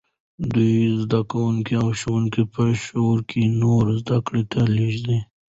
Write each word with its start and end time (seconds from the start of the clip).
دوی 0.53 0.75
زدکوونکي 1.01 1.73
او 1.81 1.87
ښوونکي 1.99 2.43
په 2.53 2.63
شوروي 2.83 3.21
کې 3.29 3.41
نورو 3.61 3.91
زدکړو 4.01 4.41
ته 4.51 4.59
لېږل. 4.75 5.09